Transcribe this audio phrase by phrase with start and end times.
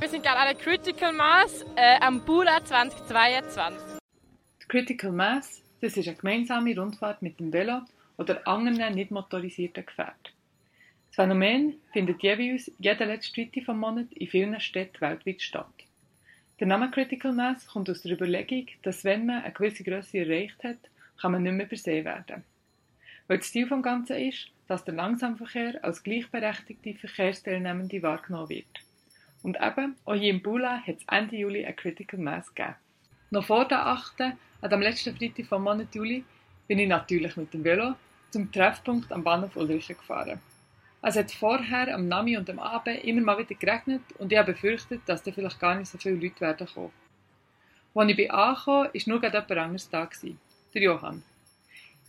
[0.00, 3.98] Wir sind gerade an der Critical Mass äh, am Bula 2022.
[4.62, 7.82] Die Critical Mass das ist eine gemeinsame Rundfahrt mit dem Velo
[8.16, 10.32] oder anderen nicht motorisierten Gefährten.
[11.08, 15.72] Das Phänomen findet jeweils jeden letzten Freitag vom Monat in vielen Städten weltweit statt.
[16.60, 20.62] Der Name Critical Mass kommt aus der Überlegung, dass wenn man eine gewisse Größe erreicht
[20.64, 20.78] hat,
[21.20, 22.44] kann man nicht mehr übersehen werden.
[23.26, 28.87] Weil das Ziel des Ganzen ist, dass der Langsamverkehr als gleichberechtigte Verkehrsteilnehmende wahrgenommen wird.
[29.42, 32.74] Und eben, auch hier in Bula hat es Ende Juli eine Critical Mass gegeben.
[33.30, 34.20] Noch vor der 8.
[34.20, 36.24] an dem letzten Freitag vom Monat Juli
[36.66, 37.94] bin ich natürlich mit dem Velo
[38.30, 40.40] zum Treffpunkt am Bahnhof Ulrichen gefahren.
[41.00, 44.52] Es hat vorher am Nami und am Abend immer mal wieder geregnet und ich habe
[44.52, 46.90] befürchtet, dass da vielleicht gar nicht so viele Leute werden kommen.
[47.94, 50.08] Als ich bin angekommen, war nur gerade jemand anderes da.
[50.74, 51.22] Der Johann.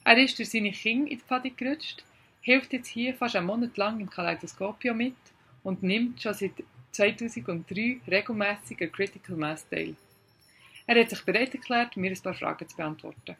[0.04, 2.04] Er ist durch seine Kinder in die Pfade gerutscht,
[2.42, 5.16] hilft jetzt hier fast einen Monat lang im Kaleidoskopio mit
[5.64, 9.96] und nimmt schon seit 2003 regelmäßig an Critical Mass teil.
[10.88, 13.36] Er hat sich bereit erklärt, mir ein paar Fragen zu beantworten.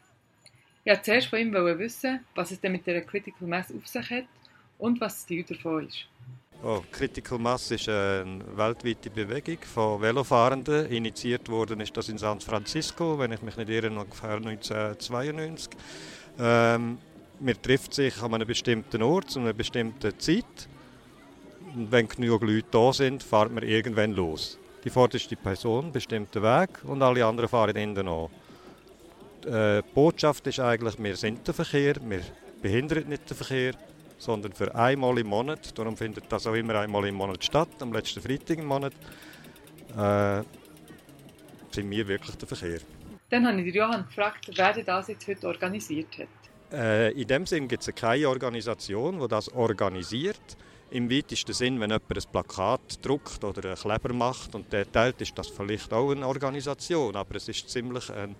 [0.84, 4.10] Ich wollte zuerst von ihm wissen, was es denn mit der Critical Mass auf sich
[4.10, 4.24] hat
[4.78, 6.06] und was das Ziel davon ist.
[6.62, 10.90] Oh, Critical Mass ist eine weltweite Bewegung von Velofahrenden.
[10.90, 15.70] Initiiert worden ist das in San Francisco, wenn ich mich nicht irre, ungefähr 1992.
[16.38, 16.98] Ähm,
[17.40, 20.68] man trifft sich an einem bestimmten Ort zu einer bestimmten Zeit.
[21.74, 24.58] Wenn genug Leute da sind, fährt man irgendwann los.
[24.84, 28.28] Die vorderste Person bestimmt den Weg und alle anderen fahren hinten an.
[29.44, 32.20] Die äh, Botschaft ist eigentlich, wir sind der Verkehr, wir
[32.60, 33.74] behindern nicht den Verkehr,
[34.18, 35.78] sondern für einmal im Monat.
[35.78, 38.92] Darum findet das auch immer einmal im Monat statt, am letzten Freitag im Monat.
[39.96, 40.42] Äh,
[41.70, 42.80] sind wir wirklich der Verkehr.
[43.30, 46.28] Dann habe ich Johann gefragt, wer das jetzt heute organisiert hat.
[46.72, 50.56] Äh, in dem Sinn gibt es keine Organisation, die das organisiert.
[50.92, 55.20] Im weitesten Sinn, wenn jemand ein Plakat druckt oder einen Kleber macht und der teilt,
[55.20, 57.14] ist das vielleicht auch eine Organisation.
[57.14, 58.34] Aber es ist ziemlich eine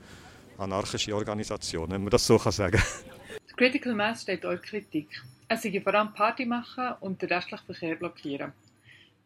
[0.59, 3.57] anarchische Organisation, wenn man das so sagen kann.
[3.57, 5.23] Critical Mass steht auch Kritik.
[5.47, 8.53] Es sei vor allem Party machen und den restlichen Verkehr blockieren.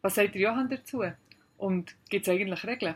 [0.01, 1.03] Was sagt Johann dazu?
[1.57, 2.95] Und gibt es eigentlich Regeln?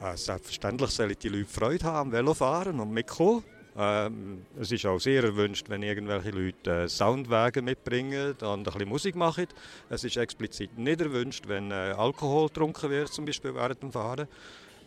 [0.00, 3.44] Äh, selbstverständlich sollen die Leute Freude haben am Velofahren und mitkommen.
[3.80, 8.88] Ähm, es ist auch sehr erwünscht, wenn irgendwelche Leute äh, Soundwagen mitbringen und ein bisschen
[8.88, 9.46] Musik machen.
[9.88, 14.26] Es ist explizit nicht erwünscht, wenn äh, Alkohol getrunken wird, zum Beispiel während dem Fahren.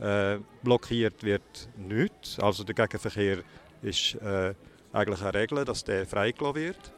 [0.01, 2.37] Äh, blockiert wird nichts.
[2.39, 3.43] Also der Gegenverkehr
[3.81, 4.53] ist äh,
[4.91, 6.93] eigentlich eine Regel, dass der freigelassen wird.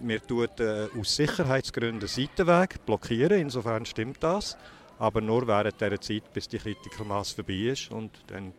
[0.00, 4.56] Wir tun äh, aus Sicherheitsgründen Seitenweg blockieren, insofern stimmt das.
[4.98, 8.52] Aber nur während der Zeit, bis die Kritikermasse vorbei ist und dann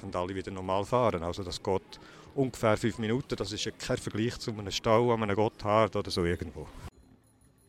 [0.00, 1.22] können alle wieder normal fahren.
[1.22, 2.00] Also das geht
[2.34, 3.36] ungefähr fünf Minuten.
[3.36, 6.66] Das ist kein Vergleich zu einem Stau an einem Gotthard oder so irgendwo.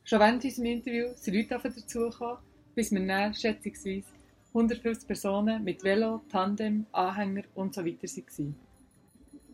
[0.03, 2.37] Schon während unserem Interview sind Leute dazugekommen,
[2.75, 4.03] bis wir dann schätzungsweise
[4.49, 8.55] 150 Personen mit Velo, Tandem, Anhänger und so weiter waren.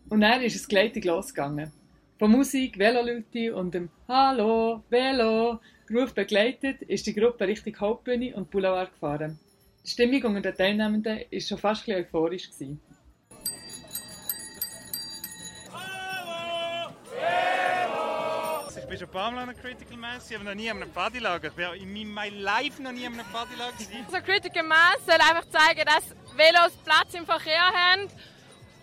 [0.08, 1.72] Und dann ist es gleitig losgegangen.
[2.18, 5.60] Von Musik, Velolute und dem Hallo, Velo
[5.92, 9.38] Ruf begleitet ist die Gruppe Richtung Hauptbühne und Boulevard gefahren.
[9.86, 12.50] Die Stimmung unter den Teilnehmenden war schon fast ein euphorisch.
[12.50, 12.80] Gewesen.
[18.78, 20.82] Ich bin schon ein paar Mal an einer Critical Mass, ich habe noch nie an
[20.82, 21.48] einem Partylager.
[21.48, 23.74] Ich war in meinem Life noch nie an einem Partylager.
[24.06, 26.04] Also Critical Mass soll einfach zeigen, dass
[26.36, 28.08] Velos Platz im Verkehr haben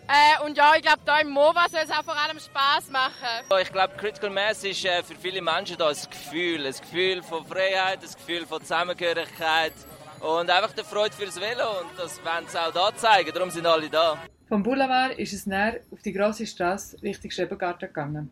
[0.07, 3.45] äh, und ja, ich glaube, hier im MOVA soll es auch vor allem Spass machen.
[3.61, 6.65] Ich glaube, Critical Mass ist äh, für viele Menschen da ein Gefühl.
[6.65, 9.73] Ein Gefühl von Freiheit, ein Gefühl von Zusammengehörigkeit
[10.23, 11.81] und einfach die Freude fürs Velo.
[11.81, 14.17] Und das wollen sie auch da zeigen, darum sind alle da.
[14.47, 18.29] Vom Boulevard ist es näher auf die grosse Straße Richtung Schrebergarten gegangen.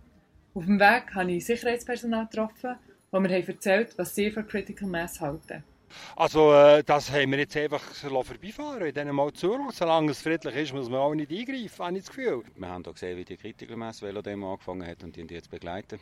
[0.53, 2.75] Auf dem Weg habe ich Sicherheitspersonal getroffen,
[3.13, 5.63] die mir erzählt was sie für Critical Mass halten.
[6.16, 9.72] Also äh, das haben wir jetzt einfach vorbeifahren, in denen mal zulassen.
[9.73, 12.44] Solange es friedlich ist, muss man auch nicht eingreifen, habe ich das Gefühl.
[12.56, 16.00] Wir haben hier gesehen, wie die Kritikermesse Velodemo angefangen hat und die jetzt begleiten,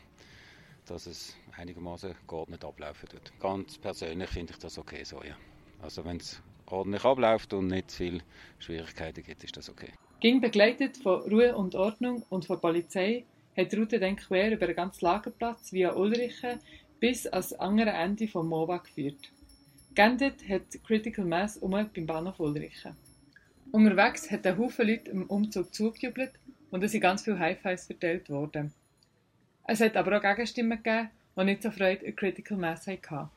[0.86, 3.32] dass es einigermaßen geordnet ablaufen wird.
[3.40, 5.34] Ganz persönlich finde ich das okay so, ja.
[5.82, 8.22] Also wenn es ordentlich abläuft und nicht viel
[8.58, 9.92] Schwierigkeiten gibt, ist das okay.
[10.20, 13.24] Ging begleitet von Ruhe und Ordnung und von Polizei
[13.56, 16.60] hat die Route dann quer über den ganzen Lagerplatz via Ulrichen
[17.00, 19.32] bis ans andere Ende vom MOVA geführt.
[19.94, 22.94] Geendet hat Critical Mass um beim Bahnhof Ulrichen.
[23.72, 26.32] Unterwegs hat ein Haufen Leute im Umzug zugejubelt
[26.70, 28.72] und es sind ganz viele High-Fives verteilt worden.
[29.66, 33.30] Es hat aber auch Gegenstimmen gegeben, die nicht so Freude an Critical Mass hatten.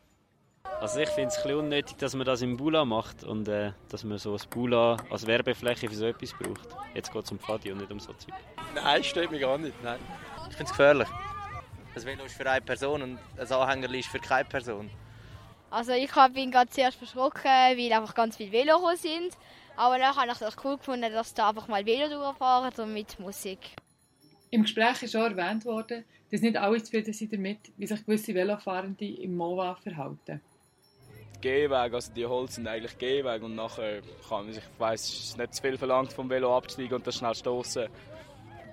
[0.83, 3.71] Also ich finde es ein bisschen unnötig, dass man das im Bula macht und äh,
[3.87, 6.75] dass man so ein Bula als Werbefläche für so etwas braucht.
[6.93, 8.33] Jetzt geht es um Pfadi und nicht um so Zeug.
[8.75, 9.81] Nein, stört mich gar nicht.
[9.81, 9.97] Nein.
[10.49, 11.07] Ich finde es gefährlich.
[11.95, 14.89] Ein Velo ist für eine Person und ein Anhänger ist für keine Person.
[15.69, 19.37] Also ich bin gerade zuerst verschrocken, weil einfach ganz viele Velo sind.
[19.77, 23.17] Aber dann habe ich es cool gefunden, dass da einfach mal Velo durchfahren und mit
[23.21, 23.59] Musik.
[24.51, 28.35] Im Gespräch ist auch erwähnt worden, dass nicht alle zufrieden sind damit, wie sich gewisse
[28.35, 30.41] Velofahrende im MOVA verhalten.
[31.43, 35.37] Gehweg, also die Holz sind eigentlich Gehweg und nachher kann man sich, ich weiss, ist
[35.37, 37.89] nicht zu viel verlangt vom Velo abzusteigen und dann schnell stoßen.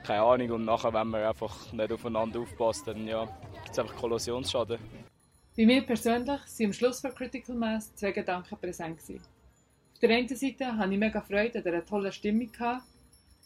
[0.05, 3.97] Keine Ahnung und nachher, wenn man einfach nicht aufeinander aufpasst, dann ja, gibt es einfach
[3.97, 4.79] Kollisionsschaden.
[5.57, 9.21] Bei mir persönlich sind am Schluss von Critical Mass zwei Gedanken präsent gewesen.
[9.93, 12.85] Auf der einen Seite hatte ich mega Freude an einer tollen Stimmung, gehabt,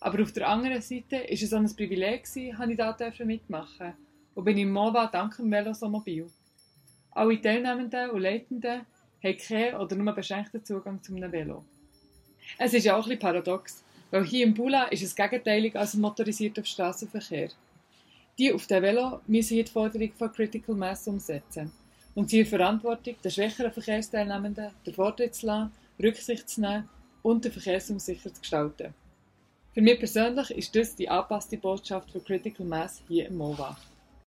[0.01, 3.95] aber auf der anderen Seite war es so ein Privileg, dass ich da mitmachen
[4.35, 6.27] und bin im MOVA dank dem Velo so mobil.
[7.13, 8.85] Alle Teilnehmenden und Leitenden
[9.25, 11.65] haben keinen oder nur beschränkten Zugang zu einem Velo.
[12.59, 16.65] Es ist auch ein paradox, weil hier im Bula ist es gegenteilig als im motorisierten
[16.65, 17.49] Straßenverkehr.
[18.39, 21.73] Die auf dem Velo müssen hier die Forderung von Critical Mass umsetzen
[22.15, 25.73] und sie Verantwortung, den schwächeren Verkehrsteilnehmenden den Vortritt zu lassen,
[26.03, 26.89] Rücksicht zu nehmen
[27.23, 28.95] und den Verkehrsraum sicher zu gestalten.
[29.73, 33.77] Für mich persönlich ist das die angepasste Botschaft für Critical Mass hier im MOVA.